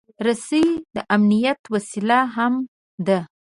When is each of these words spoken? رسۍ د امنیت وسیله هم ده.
رسۍ 0.25 0.67
د 0.95 0.97
امنیت 1.15 1.59
وسیله 1.73 2.19
هم 2.35 2.53
ده. 3.07 3.19